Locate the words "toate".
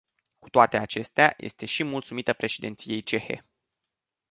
0.49-0.77